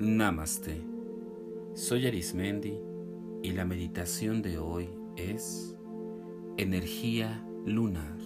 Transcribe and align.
Namaste. 0.00 0.80
Soy 1.74 2.06
Arismendi 2.06 2.80
y 3.42 3.50
la 3.50 3.66
meditación 3.66 4.40
de 4.40 4.56
hoy 4.56 4.88
es 5.18 5.76
energía 6.56 7.46
lunar. 7.66 8.16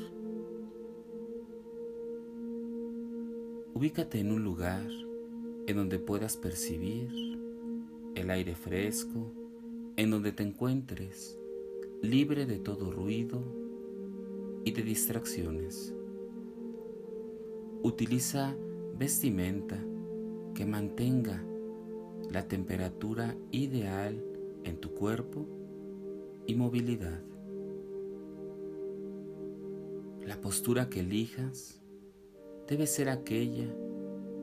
Ubícate 3.74 4.20
en 4.20 4.30
un 4.30 4.44
lugar 4.44 4.88
en 5.66 5.76
donde 5.76 5.98
puedas 5.98 6.36
percibir 6.36 7.10
el 8.14 8.30
aire 8.30 8.54
fresco, 8.54 9.32
en 9.96 10.10
donde 10.12 10.30
te 10.30 10.44
encuentres 10.44 11.40
libre 12.02 12.46
de 12.46 12.60
todo 12.60 12.92
ruido 12.92 13.42
y 14.64 14.70
de 14.70 14.82
distracciones. 14.84 15.92
Utiliza 17.82 18.54
vestimenta 18.96 19.84
que 20.54 20.66
mantenga 20.66 21.44
la 22.34 22.48
temperatura 22.48 23.36
ideal 23.52 24.20
en 24.64 24.78
tu 24.78 24.90
cuerpo 24.90 25.46
y 26.48 26.56
movilidad. 26.56 27.20
La 30.26 30.40
postura 30.40 30.90
que 30.90 31.00
elijas 31.00 31.80
debe 32.66 32.88
ser 32.88 33.08
aquella 33.08 33.72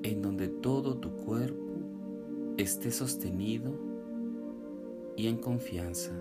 en 0.03 0.21
donde 0.21 0.47
todo 0.47 0.99
tu 0.99 1.11
cuerpo 1.17 2.55
esté 2.55 2.91
sostenido 2.91 3.73
y 5.17 5.27
en 5.27 5.37
confianza. 5.39 6.13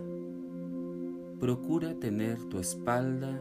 Procura 1.38 1.94
tener 1.94 2.42
tu 2.46 2.58
espalda, 2.58 3.40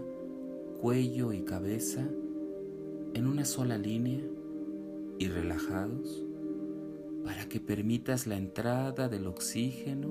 cuello 0.80 1.34
y 1.34 1.42
cabeza 1.42 2.08
en 3.16 3.26
una 3.26 3.44
sola 3.44 3.80
línea 3.80 4.22
y 5.18 5.28
relajados 5.30 6.29
para 7.24 7.48
que 7.48 7.60
permitas 7.60 8.28
la 8.28 8.38
entrada 8.38 9.10
del 9.10 9.28
oxígeno 9.28 10.10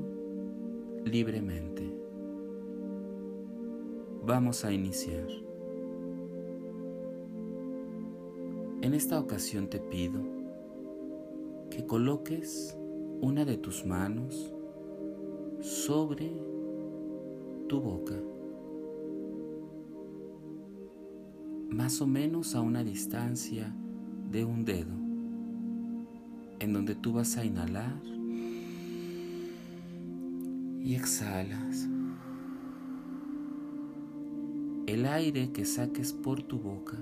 libremente. 1.05 1.91
Vamos 4.25 4.65
a 4.65 4.73
iniciar. 4.73 5.27
En 8.83 8.95
esta 8.95 9.19
ocasión 9.19 9.69
te 9.69 9.81
pido 9.81 10.21
que 11.71 11.85
coloques 11.85 12.77
una 13.21 13.45
de 13.45 13.57
tus 13.57 13.85
manos 13.85 14.53
sobre 15.61 16.31
tu 17.69 17.81
boca, 17.81 18.15
más 21.69 22.01
o 22.01 22.07
menos 22.07 22.55
a 22.55 22.61
una 22.61 22.85
distancia 22.85 23.75
de 24.31 24.45
un 24.45 24.65
dedo, 24.65 24.95
en 26.61 26.73
donde 26.73 26.95
tú 26.95 27.13
vas 27.13 27.37
a 27.37 27.45
inhalar 27.45 28.01
y 30.83 30.95
exhalas. 30.95 31.89
El 34.87 35.07
aire 35.07 35.53
que 35.53 35.65
saques 35.65 36.13
por 36.13 36.43
tu 36.43 36.59
boca, 36.59 36.97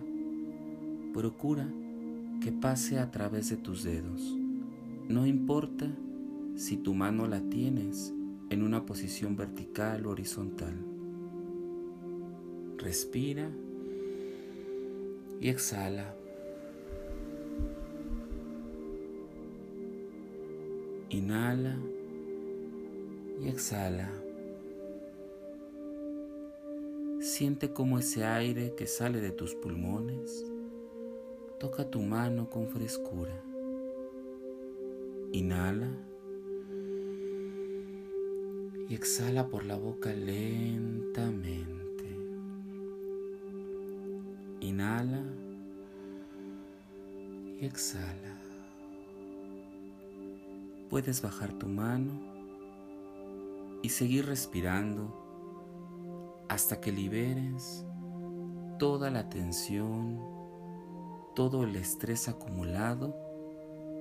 procura 1.14 1.68
que 2.40 2.52
pase 2.52 2.98
a 2.98 3.10
través 3.10 3.48
de 3.48 3.56
tus 3.56 3.84
dedos. 3.84 4.36
No 5.08 5.26
importa 5.26 5.86
si 6.56 6.76
tu 6.76 6.94
mano 6.94 7.26
la 7.26 7.41
tienes 7.41 8.12
en 8.50 8.62
una 8.62 8.84
posición 8.84 9.36
vertical 9.36 10.06
o 10.06 10.10
horizontal. 10.10 10.74
Respira 12.78 13.48
y 15.41 15.48
exhala. 15.48 16.14
Inhala 21.08 21.76
y 23.41 23.48
exhala. 23.48 24.10
Siente 27.20 27.72
cómo 27.72 28.00
ese 28.00 28.25
aire 28.25 28.75
que 28.75 28.88
sale 28.88 29.20
de 29.20 29.31
tus 29.31 29.54
pulmones 29.54 30.44
toca 31.60 31.88
tu 31.88 32.00
mano 32.03 32.50
con 32.50 32.66
frescura. 32.69 33.41
Inhala 35.31 35.88
y 38.88 38.94
exhala 38.94 39.47
por 39.48 39.64
la 39.64 39.76
boca 39.76 40.12
lentamente. 40.12 42.04
Inhala 44.60 45.22
y 47.60 47.64
exhala 47.64 48.35
puedes 50.88 51.22
bajar 51.22 51.52
tu 51.52 51.66
mano 51.66 52.12
y 53.82 53.88
seguir 53.88 54.26
respirando 54.26 55.14
hasta 56.48 56.80
que 56.80 56.92
liberes 56.92 57.84
toda 58.78 59.10
la 59.10 59.28
tensión, 59.28 60.20
todo 61.34 61.64
el 61.64 61.76
estrés 61.76 62.28
acumulado 62.28 63.14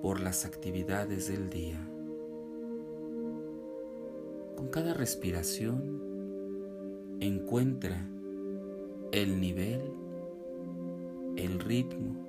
por 0.01 0.19
las 0.19 0.45
actividades 0.45 1.28
del 1.28 1.50
día. 1.50 1.79
Con 4.56 4.69
cada 4.69 4.94
respiración 4.94 6.01
encuentra 7.19 8.07
el 9.12 9.40
nivel, 9.40 9.81
el 11.35 11.59
ritmo 11.59 12.25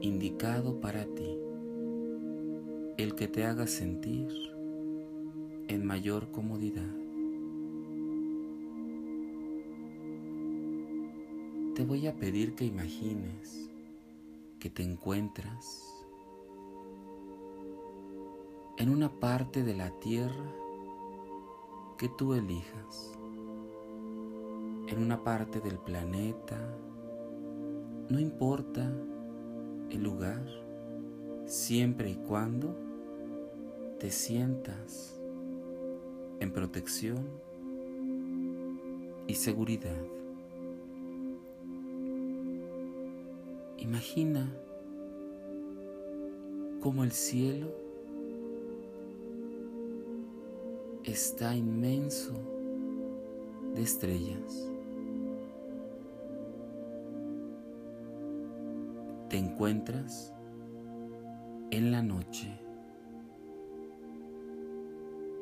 indicado 0.00 0.80
para 0.80 1.04
ti 1.04 1.45
el 2.98 3.14
que 3.14 3.28
te 3.28 3.44
haga 3.44 3.66
sentir 3.66 4.28
en 5.68 5.84
mayor 5.84 6.30
comodidad. 6.30 6.94
Te 11.74 11.84
voy 11.84 12.06
a 12.06 12.16
pedir 12.16 12.54
que 12.54 12.64
imagines 12.64 13.70
que 14.58 14.70
te 14.70 14.82
encuentras 14.82 16.06
en 18.78 18.88
una 18.88 19.10
parte 19.20 19.62
de 19.62 19.74
la 19.74 19.90
tierra 20.00 20.54
que 21.98 22.08
tú 22.08 22.32
elijas, 22.32 23.12
en 24.88 24.98
una 24.98 25.22
parte 25.22 25.60
del 25.60 25.78
planeta, 25.78 26.58
no 28.08 28.18
importa 28.18 28.90
el 29.90 30.02
lugar, 30.02 30.46
siempre 31.44 32.10
y 32.10 32.14
cuando 32.14 32.85
te 33.98 34.10
sientas 34.10 35.18
en 36.40 36.52
protección 36.52 37.26
y 39.26 39.34
seguridad. 39.34 39.96
Imagina 43.78 44.52
cómo 46.80 47.04
el 47.04 47.12
cielo 47.12 47.72
está 51.04 51.56
inmenso 51.56 52.34
de 53.74 53.82
estrellas. 53.82 54.70
Te 59.30 59.38
encuentras 59.38 60.34
en 61.70 61.90
la 61.90 62.02
noche 62.02 62.65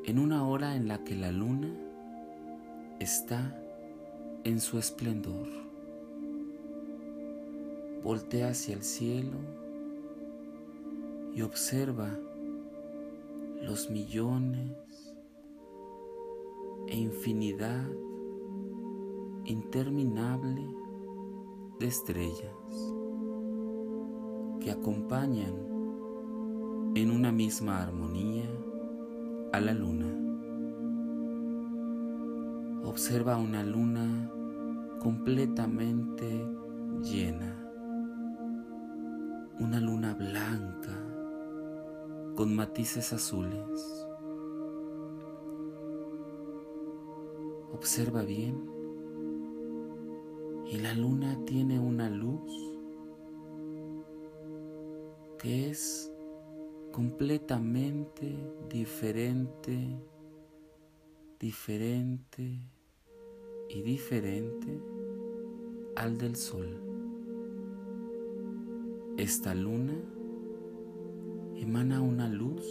en 0.06 0.18
una 0.18 0.46
hora 0.46 0.76
en 0.76 0.86
la 0.86 1.02
que 1.02 1.16
la 1.16 1.32
luna 1.32 1.72
está 3.00 3.58
en 4.44 4.60
su 4.60 4.78
esplendor. 4.78 5.48
Voltea 8.02 8.50
hacia 8.50 8.74
el 8.74 8.82
cielo 8.82 9.38
y 11.34 11.40
observa 11.40 12.18
los 13.62 13.88
millones 13.88 14.76
e 16.86 16.98
infinidad 16.98 17.90
interminable 19.46 20.68
de 21.80 21.86
estrellas 21.86 22.52
que 24.60 24.70
acompañan 24.70 25.54
en 26.94 27.10
una 27.10 27.32
misma 27.32 27.82
armonía 27.82 28.63
a 29.54 29.60
la 29.60 29.72
luna. 29.72 30.06
Observa 32.84 33.36
una 33.36 33.62
luna 33.62 34.28
completamente 34.98 36.26
llena. 37.00 37.54
Una 39.60 39.78
luna 39.78 40.14
blanca 40.14 40.98
con 42.34 42.56
matices 42.56 43.12
azules. 43.12 44.08
Observa 47.72 48.22
bien 48.22 48.60
y 50.66 50.78
la 50.78 50.94
luna 50.94 51.38
tiene 51.46 51.78
una 51.78 52.10
luz 52.10 52.50
que 55.38 55.70
es 55.70 56.13
completamente 56.94 58.36
diferente, 58.70 59.98
diferente 61.40 62.70
y 63.68 63.82
diferente 63.82 64.80
al 65.96 66.16
del 66.16 66.36
sol. 66.36 66.68
Esta 69.16 69.56
luna 69.56 69.96
emana 71.56 72.00
una 72.00 72.28
luz 72.28 72.64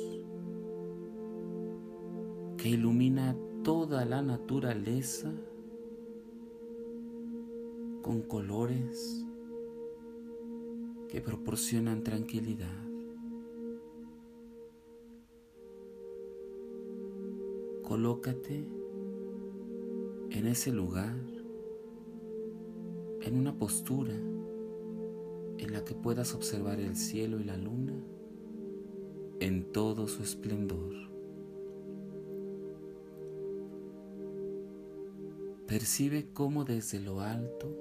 que 2.55 2.69
ilumina 2.69 3.35
toda 3.61 4.05
la 4.05 4.21
naturaleza 4.21 5.33
con 8.01 8.21
colores 8.21 9.25
que 11.09 11.19
proporcionan 11.19 12.05
tranquilidad. 12.05 12.92
Colócate 17.93 18.67
en 20.31 20.47
ese 20.47 20.71
lugar, 20.71 21.15
en 23.21 23.37
una 23.37 23.55
postura 23.55 24.15
en 24.15 25.71
la 25.71 25.85
que 25.85 25.93
puedas 25.93 26.33
observar 26.33 26.79
el 26.79 26.95
cielo 26.95 27.39
y 27.39 27.43
la 27.43 27.55
luna 27.55 27.93
en 29.39 29.71
todo 29.71 30.07
su 30.07 30.23
esplendor. 30.23 30.91
Percibe 35.67 36.31
cómo 36.33 36.65
desde 36.65 36.99
lo 36.99 37.21
alto 37.21 37.77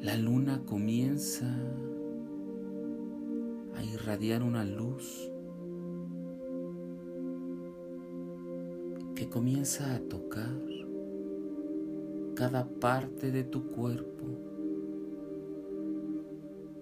la 0.00 0.16
luna 0.16 0.64
comienza 0.66 1.46
a 3.76 3.84
irradiar 3.84 4.42
una 4.42 4.64
luz 4.64 5.31
comienza 9.32 9.94
a 9.94 9.98
tocar 9.98 10.60
cada 12.34 12.68
parte 12.68 13.30
de 13.32 13.44
tu 13.44 13.70
cuerpo 13.70 14.26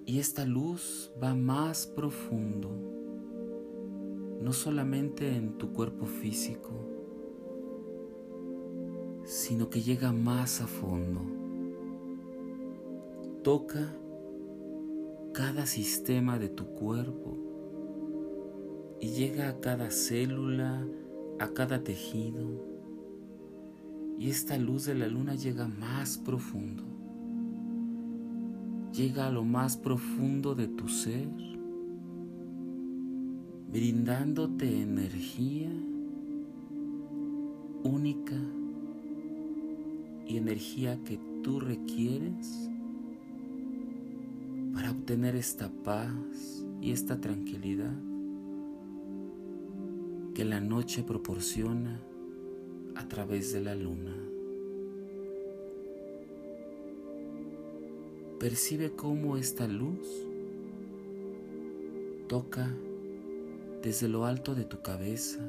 y 0.04 0.18
esta 0.18 0.44
luz 0.44 1.12
va 1.22 1.36
más 1.36 1.86
profundo, 1.86 2.68
no 4.40 4.52
solamente 4.52 5.36
en 5.36 5.58
tu 5.58 5.72
cuerpo 5.72 6.06
físico, 6.06 6.70
sino 9.22 9.70
que 9.70 9.80
llega 9.80 10.10
más 10.10 10.60
a 10.60 10.66
fondo. 10.66 11.20
Toca 13.44 13.94
cada 15.32 15.66
sistema 15.66 16.40
de 16.40 16.48
tu 16.48 16.66
cuerpo 16.74 17.36
y 18.98 19.10
llega 19.10 19.50
a 19.50 19.60
cada 19.60 19.92
célula, 19.92 20.84
a 21.40 21.48
cada 21.48 21.82
tejido. 21.82 22.68
Y 24.18 24.28
esta 24.28 24.58
luz 24.58 24.84
de 24.84 24.94
la 24.94 25.08
luna 25.08 25.34
llega 25.34 25.66
más 25.66 26.18
profundo. 26.18 26.84
Llega 28.92 29.26
a 29.26 29.30
lo 29.30 29.44
más 29.44 29.76
profundo 29.76 30.54
de 30.54 30.68
tu 30.68 30.88
ser, 30.88 31.28
brindándote 33.72 34.82
energía 34.82 35.70
única 37.82 38.36
y 40.26 40.36
energía 40.36 41.02
que 41.04 41.18
tú 41.42 41.60
requieres 41.60 42.68
para 44.74 44.90
obtener 44.90 45.36
esta 45.36 45.70
paz 45.82 46.66
y 46.82 46.90
esta 46.90 47.20
tranquilidad 47.20 48.09
que 50.34 50.44
la 50.44 50.60
noche 50.60 51.02
proporciona 51.02 52.00
a 52.94 53.08
través 53.08 53.52
de 53.52 53.60
la 53.60 53.74
luna. 53.74 54.14
Percibe 58.38 58.92
cómo 58.92 59.36
esta 59.36 59.66
luz 59.66 60.08
toca 62.28 62.70
desde 63.82 64.08
lo 64.08 64.24
alto 64.24 64.54
de 64.54 64.64
tu 64.64 64.82
cabeza 64.82 65.40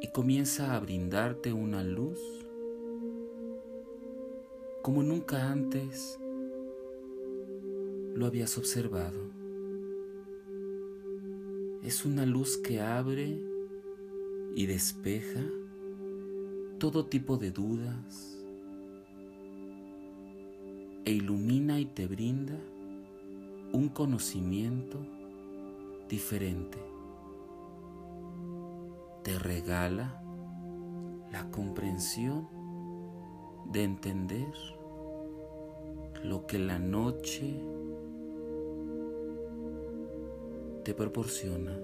y 0.00 0.08
comienza 0.08 0.74
a 0.74 0.80
brindarte 0.80 1.52
una 1.52 1.82
luz 1.82 2.18
como 4.82 5.02
nunca 5.02 5.50
antes 5.50 6.18
lo 8.14 8.26
habías 8.26 8.56
observado. 8.56 9.37
Es 11.82 12.04
una 12.04 12.26
luz 12.26 12.56
que 12.56 12.80
abre 12.80 13.40
y 14.54 14.66
despeja 14.66 15.40
todo 16.78 17.06
tipo 17.06 17.36
de 17.36 17.52
dudas 17.52 18.44
e 21.04 21.12
ilumina 21.12 21.78
y 21.78 21.86
te 21.86 22.06
brinda 22.06 22.58
un 23.72 23.88
conocimiento 23.88 24.98
diferente. 26.08 26.78
Te 29.22 29.38
regala 29.38 30.22
la 31.30 31.48
comprensión 31.50 32.48
de 33.70 33.84
entender 33.84 34.52
lo 36.24 36.46
que 36.46 36.58
la 36.58 36.78
noche 36.78 37.62
te 40.88 40.94
proporciona. 40.94 41.78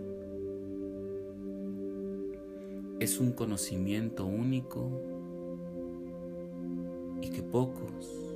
Es 3.01 3.21
un 3.21 3.33
conocimiento 3.33 4.25
único 4.25 4.89
y 7.21 7.29
que 7.29 7.43
pocos, 7.43 8.33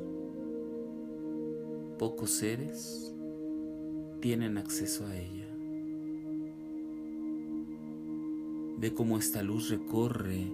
pocos 1.98 2.28
seres 2.28 3.14
tienen 4.20 4.58
acceso 4.58 5.06
a 5.06 5.16
ella. 5.16 5.48
Ve 8.76 8.92
cómo 8.92 9.16
esta 9.16 9.42
luz 9.42 9.70
recorre 9.70 10.52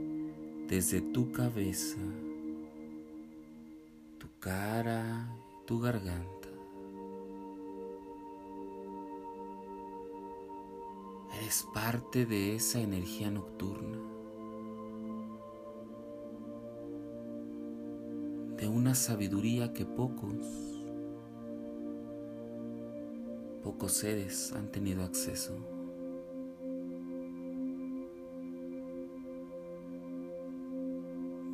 desde 0.68 1.00
tu 1.00 1.32
cabeza, 1.32 1.98
tu 4.18 4.28
cara, 4.38 5.28
tu 5.66 5.80
garganta 5.80 6.43
parte 11.74 12.24
de 12.24 12.54
esa 12.54 12.78
energía 12.80 13.32
nocturna, 13.32 13.98
de 18.56 18.68
una 18.68 18.94
sabiduría 18.94 19.72
que 19.72 19.84
pocos, 19.84 20.36
pocos 23.64 23.92
seres 23.92 24.52
han 24.52 24.70
tenido 24.70 25.02
acceso. 25.02 25.56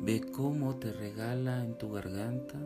Ve 0.03 0.21
cómo 0.31 0.75
te 0.75 0.93
regala 0.93 1.65
en 1.65 1.77
tu 1.79 1.91
garganta 1.91 2.59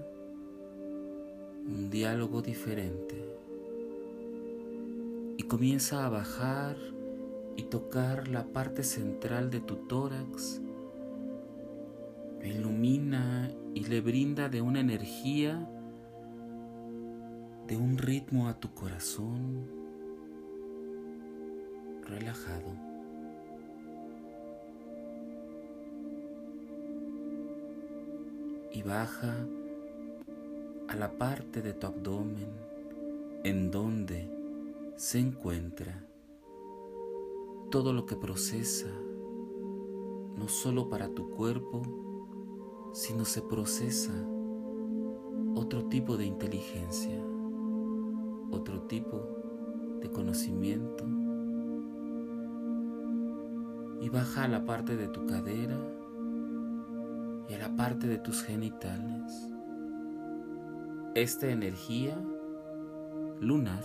un 1.67 1.89
diálogo 1.89 2.41
diferente 2.41 3.15
y 5.37 5.43
comienza 5.43 6.05
a 6.05 6.09
bajar 6.09 6.94
y 7.55 7.63
tocar 7.63 8.27
la 8.27 8.45
parte 8.45 8.83
central 8.83 9.49
de 9.49 9.59
tu 9.61 9.75
tórax. 9.87 10.61
ilumina 12.43 13.49
y 13.73 13.85
le 13.85 14.01
brinda 14.01 14.49
de 14.49 14.61
una 14.61 14.79
energía, 14.79 15.67
de 17.65 17.75
un 17.75 17.97
ritmo 17.97 18.47
a 18.47 18.59
tu 18.59 18.71
corazón 18.73 19.67
relajado. 22.03 22.71
Y 28.71 28.83
baja 28.83 29.33
a 30.87 30.95
la 30.95 31.17
parte 31.17 31.61
de 31.61 31.73
tu 31.73 31.87
abdomen 31.87 32.49
en 33.43 33.71
donde 33.71 34.29
se 34.97 35.19
encuentra 35.19 36.05
todo 37.69 37.93
lo 37.93 38.05
que 38.05 38.15
procesa, 38.15 38.89
no 40.35 40.47
solo 40.47 40.89
para 40.89 41.09
tu 41.09 41.29
cuerpo, 41.29 41.81
sino 42.93 43.25
se 43.25 43.41
procesa 43.41 44.13
otro 45.55 45.85
tipo 45.85 46.17
de 46.17 46.25
inteligencia, 46.25 47.21
otro 48.51 48.83
tipo 48.83 49.21
de 49.99 50.09
conocimiento 50.09 51.05
y 54.01 54.09
baja 54.09 54.43
a 54.43 54.47
la 54.47 54.65
parte 54.65 54.95
de 54.95 55.07
tu 55.07 55.25
cadera 55.25 55.79
y 57.49 57.53
a 57.53 57.57
la 57.57 57.75
parte 57.75 58.07
de 58.07 58.17
tus 58.17 58.43
genitales. 58.43 59.49
Esta 61.15 61.49
energía 61.49 62.21
lunar 63.39 63.83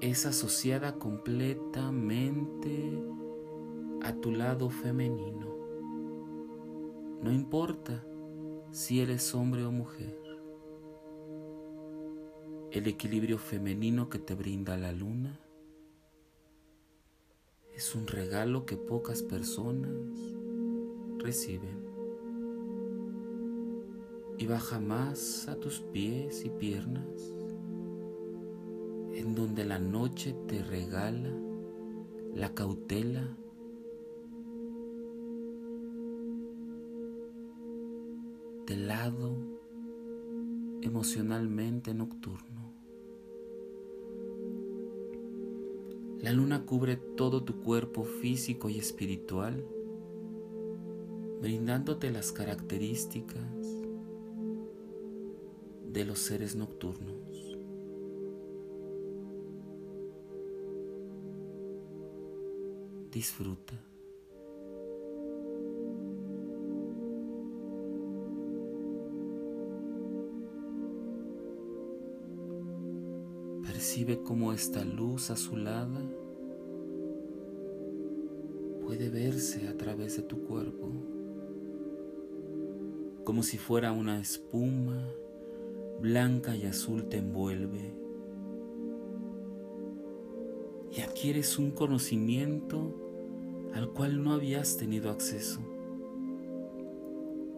es 0.00 0.26
asociada 0.26 0.98
completamente 0.98 3.02
a 4.02 4.14
tu 4.14 4.30
lado 4.30 4.70
femenino. 4.70 5.56
No 7.22 7.32
importa 7.32 8.04
si 8.70 9.00
eres 9.00 9.34
hombre 9.34 9.64
o 9.64 9.72
mujer. 9.72 10.16
El 12.70 12.86
equilibrio 12.86 13.38
femenino 13.38 14.08
que 14.08 14.18
te 14.18 14.34
brinda 14.34 14.76
la 14.76 14.92
luna 14.92 15.40
es 17.74 17.94
un 17.94 18.06
regalo 18.06 18.66
que 18.66 18.76
pocas 18.76 19.22
personas 19.22 19.90
reciben 21.18 21.88
y 24.38 24.46
baja 24.46 24.78
más 24.78 25.48
a 25.48 25.56
tus 25.56 25.80
pies 25.80 26.44
y 26.44 26.50
piernas, 26.50 27.34
en 29.28 29.34
donde 29.34 29.62
la 29.66 29.78
noche 29.78 30.34
te 30.46 30.62
regala 30.62 31.30
la 32.34 32.54
cautela 32.54 33.28
del 38.66 38.88
lado 38.88 39.36
emocionalmente 40.80 41.92
nocturno. 41.92 42.72
La 46.22 46.32
luna 46.32 46.64
cubre 46.64 46.96
todo 46.96 47.44
tu 47.44 47.60
cuerpo 47.60 48.04
físico 48.04 48.70
y 48.70 48.78
espiritual, 48.78 49.62
brindándote 51.42 52.10
las 52.10 52.32
características 52.32 53.44
de 55.92 56.04
los 56.06 56.18
seres 56.18 56.56
nocturnos. 56.56 57.27
Disfruta. 63.10 63.74
Percibe 73.62 74.22
cómo 74.22 74.52
esta 74.52 74.84
luz 74.84 75.30
azulada 75.30 76.02
puede 78.82 79.08
verse 79.08 79.68
a 79.68 79.76
través 79.76 80.16
de 80.16 80.22
tu 80.22 80.42
cuerpo, 80.44 80.90
como 83.24 83.42
si 83.42 83.56
fuera 83.56 83.92
una 83.92 84.20
espuma 84.20 85.02
blanca 86.00 86.56
y 86.56 86.64
azul 86.66 87.08
te 87.08 87.18
envuelve 87.18 88.07
adquieres 91.02 91.58
un 91.58 91.70
conocimiento 91.70 92.94
al 93.74 93.90
cual 93.92 94.22
no 94.22 94.32
habías 94.32 94.76
tenido 94.76 95.10
acceso, 95.10 95.60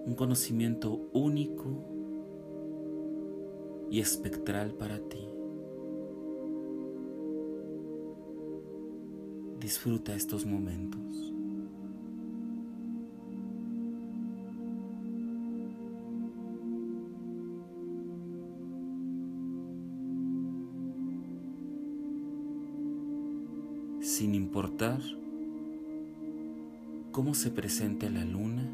un 0.04 0.14
conocimiento 0.16 1.08
único 1.12 1.84
y 3.90 4.00
espectral 4.00 4.74
para 4.74 4.98
ti. 4.98 5.26
Disfruta 9.58 10.14
estos 10.14 10.46
momentos. 10.46 11.34
Importar 24.50 24.98
cómo 27.12 27.34
se 27.34 27.52
presente 27.52 28.10
la 28.10 28.24
luna, 28.24 28.68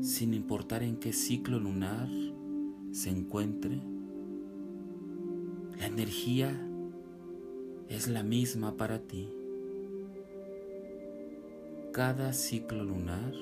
sin 0.00 0.32
importar 0.32 0.82
en 0.82 0.96
qué 0.96 1.12
ciclo 1.12 1.60
lunar 1.60 2.08
se 2.92 3.10
encuentre, 3.10 3.78
la 5.78 5.84
energía 5.84 6.58
es 7.90 8.08
la 8.08 8.22
misma 8.22 8.78
para 8.78 9.00
ti. 9.00 9.28
Cada 11.92 12.32
ciclo 12.32 12.82
lunar 12.84 13.34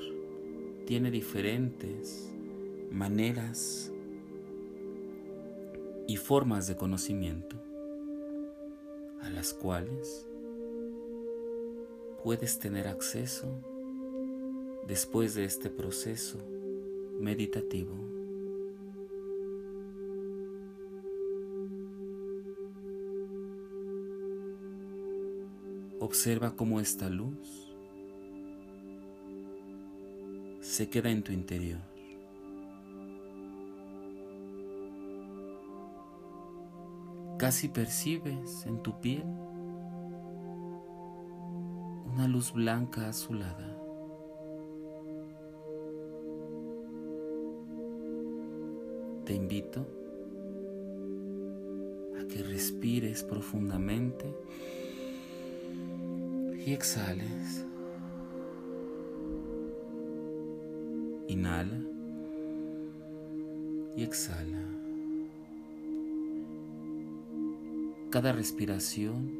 tiene 0.86 1.12
diferentes 1.12 2.34
maneras 2.90 3.92
y 6.08 6.16
formas 6.16 6.66
de 6.66 6.76
conocimiento 6.76 7.69
a 9.22 9.30
las 9.30 9.52
cuales 9.54 10.26
puedes 12.22 12.58
tener 12.58 12.88
acceso 12.88 13.46
después 14.86 15.34
de 15.34 15.44
este 15.44 15.70
proceso 15.70 16.38
meditativo. 17.18 17.94
Observa 26.00 26.56
cómo 26.56 26.80
esta 26.80 27.08
luz 27.08 27.70
se 30.60 30.88
queda 30.88 31.10
en 31.10 31.22
tu 31.22 31.32
interior. 31.32 31.89
Casi 37.50 37.66
percibes 37.68 38.64
en 38.64 38.80
tu 38.80 39.00
piel 39.00 39.24
una 42.06 42.28
luz 42.28 42.52
blanca 42.52 43.08
azulada. 43.08 43.76
Te 49.24 49.34
invito 49.34 49.84
a 52.20 52.24
que 52.28 52.44
respires 52.44 53.24
profundamente 53.24 54.32
y 56.64 56.72
exhales. 56.72 57.66
Inhala 61.26 61.80
y 63.96 64.04
exhala. 64.04 64.69
Cada 68.10 68.32
respiración 68.32 69.30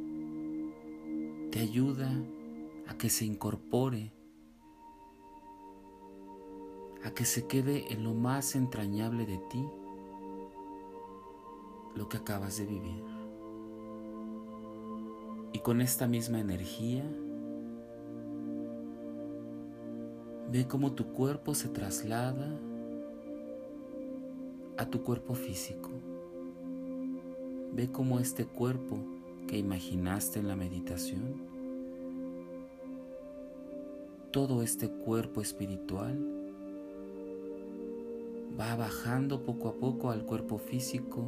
te 1.51 1.59
ayuda 1.59 2.09
a 2.87 2.97
que 2.97 3.11
se 3.11 3.25
incorpore, 3.25 4.13
a 7.03 7.11
que 7.11 7.25
se 7.25 7.49
quede 7.49 7.93
en 7.93 8.05
lo 8.05 8.15
más 8.15 8.55
entrañable 8.55 9.27
de 9.27 9.39
ti 9.51 9.67
lo 11.97 12.09
que 12.09 12.19
acabas 12.19 12.59
de 12.59 12.67
vivir. 12.67 13.03
Y 15.53 15.59
con 15.59 15.81
esta 15.81 16.07
misma 16.07 16.39
energía, 16.39 17.03
ve 20.49 20.69
cómo 20.69 20.93
tu 20.93 21.13
cuerpo 21.13 21.57
se 21.57 21.71
traslada 21.71 22.57
a 24.77 24.87
tu 24.89 25.03
cuerpo 25.03 25.35
físico. 25.35 25.91
Ve 27.73 27.91
cómo 27.91 28.19
este 28.19 28.47
cuerpo 28.47 28.99
que 29.47 29.59
imaginaste 29.59 30.39
en 30.39 30.49
la 30.49 30.57
meditación, 30.57 31.51
todo 34.31 34.63
este 34.63 34.89
cuerpo 34.89 35.41
espiritual 35.41 36.19
va 38.59 38.77
bajando 38.77 39.43
poco 39.43 39.69
a 39.69 39.75
poco 39.75 40.11
al 40.11 40.25
cuerpo 40.25 40.59
físico 40.59 41.25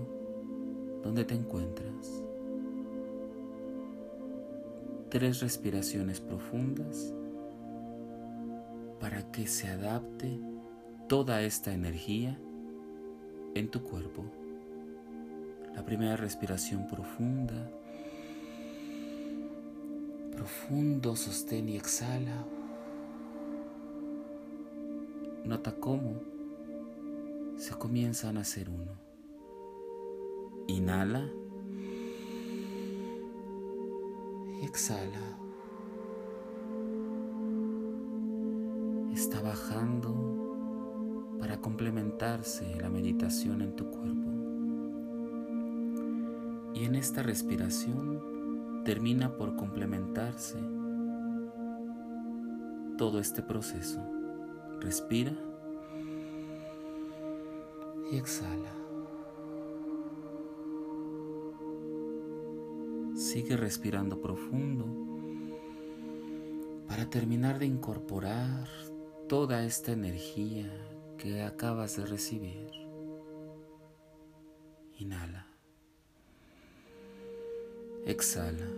donde 1.03 1.25
te 1.25 1.35
encuentras. 1.35 2.23
Tres 5.09 5.41
respiraciones 5.41 6.21
profundas 6.21 7.13
para 9.01 9.31
que 9.33 9.47
se 9.47 9.67
adapte 9.69 10.39
toda 11.09 11.43
esta 11.43 11.73
energía 11.73 12.39
en 13.55 13.69
tu 13.69 13.83
cuerpo. 13.83 14.25
La 15.83 15.87
primera 15.87 16.15
respiración 16.15 16.87
profunda. 16.87 17.69
Profundo, 20.31 21.17
sostén 21.17 21.69
y 21.71 21.77
exhala. 21.77 22.47
Nota 25.45 25.75
cómo 25.75 26.23
se 27.57 27.75
comienzan 27.75 28.37
a 28.37 28.43
hacer 28.43 28.71
uno. 28.71 28.93
Inhala. 30.69 31.29
Exhala. 34.63 35.37
Está 39.13 39.43
bajando 39.43 40.15
para 41.41 41.61
complementarse 41.61 42.73
la 42.81 42.89
meditación 42.89 43.63
en 43.63 43.75
tu 43.75 43.91
cuerpo. 43.91 44.12
En 46.93 46.99
esta 46.99 47.23
respiración 47.23 48.83
termina 48.85 49.35
por 49.39 49.57
complementarse 49.57 50.59
todo 52.99 53.19
este 53.19 53.43
proceso. 53.43 53.99
Respira 54.79 55.33
y 58.11 58.19
exhala. 58.19 58.75
Sigue 63.15 63.57
respirando 63.57 64.21
profundo 64.21 64.85
para 66.89 67.09
terminar 67.09 67.59
de 67.59 67.65
incorporar 67.65 68.69
toda 69.31 69.65
esta 69.65 69.93
energía 69.93 70.71
que 71.17 71.43
acabas 71.43 71.97
de 71.97 72.05
recibir. 72.05 72.71
Inhala. 74.99 75.52
Exhala. 78.05 78.69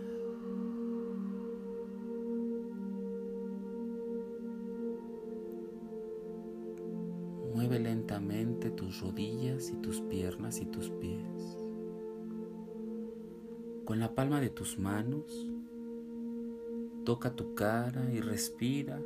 Mueve 7.55 7.79
lentamente 7.79 8.69
tus 8.69 9.01
rodillas 9.01 9.71
y 9.71 9.77
tus 9.77 10.01
piernas 10.01 10.61
y 10.61 10.65
tus 10.67 10.91
pies. 10.91 11.57
Con 13.85 13.99
la 13.99 14.13
palma 14.13 14.39
de 14.39 14.51
tus 14.51 14.77
manos, 14.77 15.47
toca 17.03 17.35
tu 17.35 17.55
cara 17.55 18.11
y 18.13 18.21
respira. 18.21 19.01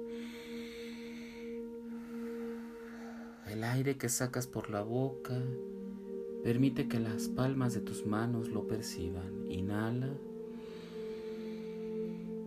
El 3.48 3.64
aire 3.64 3.98
que 3.98 4.10
sacas 4.10 4.48
por 4.48 4.70
la 4.70 4.82
boca 4.82 5.42
permite 6.44 6.88
que 6.88 7.00
las 7.00 7.28
palmas 7.28 7.74
de 7.74 7.82
tus 7.82 8.06
manos 8.06 8.50
lo 8.50 8.68
perciban. 8.68 9.50
Inhala 9.50 10.10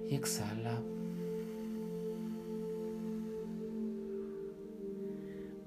y 0.08 0.14
exhala. 0.14 0.82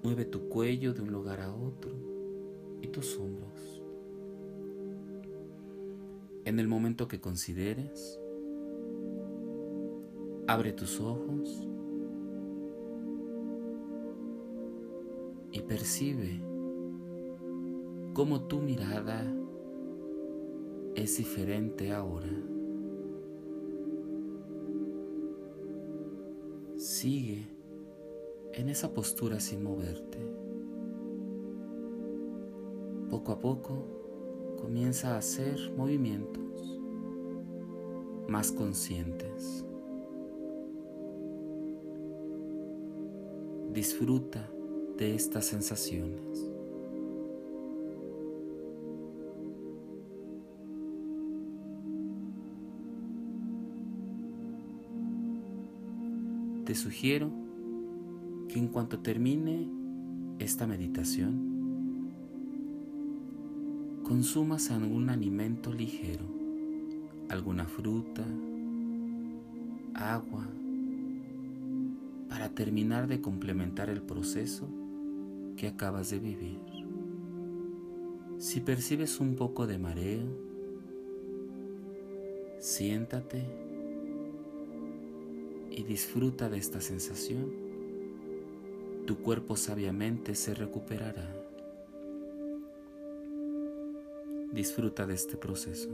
Mueve 0.04 0.26
tu 0.26 0.50
cuello 0.50 0.94
de 0.94 1.02
un 1.02 1.12
lugar 1.12 1.42
a 1.42 1.54
otro 1.54 1.92
y 2.82 2.88
tus 2.88 3.18
hombros. 3.18 3.82
En 6.46 6.60
el 6.60 6.68
momento 6.68 7.08
que 7.08 7.20
consideres, 7.20 8.20
abre 10.48 10.74
tus 10.74 11.00
ojos 11.00 11.68
y 15.52 15.62
percibe 15.62 16.55
cómo 18.16 18.44
tu 18.44 18.60
mirada 18.60 19.22
es 20.96 21.18
diferente 21.18 21.92
ahora. 21.92 22.32
Sigue 26.78 27.46
en 28.54 28.70
esa 28.70 28.94
postura 28.94 29.42
sin 29.42 29.64
moverte. 29.64 30.18
Poco 33.10 33.34
a 33.34 33.40
poco 33.42 33.86
comienza 34.62 35.16
a 35.16 35.18
hacer 35.18 35.74
movimientos 35.76 36.80
más 38.30 38.50
conscientes. 38.54 39.66
Disfruta 43.74 44.50
de 44.98 45.16
estas 45.16 45.48
sensaciones. 45.48 46.55
Te 56.76 56.82
sugiero 56.82 57.32
que 58.50 58.60
en 58.60 58.68
cuanto 58.68 59.00
termine 59.00 59.66
esta 60.40 60.68
meditación, 60.68 62.12
consumas 64.04 64.72
algún 64.72 65.10
alimento 65.10 65.72
ligero, 65.72 66.26
alguna 67.30 67.64
fruta, 67.64 68.26
agua, 69.94 70.50
para 72.28 72.50
terminar 72.50 73.08
de 73.08 73.22
complementar 73.22 73.90
el 73.90 74.02
proceso 74.02 74.68
que 75.56 75.70
acabas 75.70 76.10
de 76.10 76.20
vivir. 76.20 76.60
Si 78.38 78.60
percibes 78.60 79.22
un 79.22 79.38
poco 79.38 79.66
de 79.66 79.78
mareo, 79.78 80.28
siéntate 82.60 83.65
y 85.76 85.84
disfruta 85.84 86.50
de 86.50 86.58
esta 86.58 86.80
sensación. 86.80 87.52
Tu 89.06 89.18
cuerpo 89.18 89.58
sabiamente 89.58 90.34
se 90.34 90.54
recuperará. 90.54 91.30
Disfruta 94.54 95.06
de 95.06 95.14
este 95.14 95.36
proceso. 95.36 95.90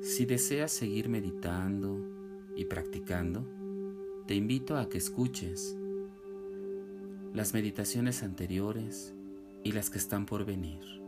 Si 0.00 0.26
deseas 0.26 0.72
seguir 0.72 1.08
meditando 1.08 2.00
y 2.56 2.64
practicando, 2.64 3.46
te 4.26 4.34
invito 4.34 4.76
a 4.76 4.88
que 4.88 4.98
escuches 4.98 5.76
las 7.32 7.54
meditaciones 7.54 8.24
anteriores 8.24 9.14
y 9.62 9.70
las 9.70 9.90
que 9.90 9.98
están 9.98 10.26
por 10.26 10.44
venir. 10.44 11.07